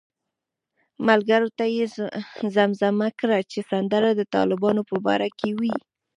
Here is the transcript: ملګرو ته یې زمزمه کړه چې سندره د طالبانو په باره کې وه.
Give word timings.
ملګرو 1.07 1.49
ته 1.57 1.65
یې 1.75 1.85
زمزمه 2.55 3.07
کړه 3.19 3.39
چې 3.51 3.59
سندره 3.69 4.09
د 4.15 4.21
طالبانو 4.35 4.81
په 4.89 4.95
باره 5.05 5.27
کې 5.39 5.49
وه. 5.59 5.73